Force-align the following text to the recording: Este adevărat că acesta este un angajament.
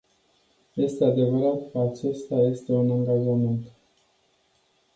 Este 0.75 1.05
adevărat 1.05 1.71
că 1.71 1.79
acesta 1.79 2.35
este 2.35 2.71
un 2.71 2.91
angajament. 2.91 3.67